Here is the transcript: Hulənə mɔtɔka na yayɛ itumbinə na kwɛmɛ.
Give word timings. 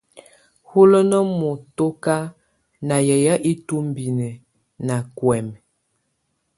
Hulənə 0.69 1.17
mɔtɔka 1.39 2.15
na 2.87 2.95
yayɛ 3.07 3.33
itumbinə 3.51 4.27
na 4.87 4.95
kwɛmɛ. 5.17 5.55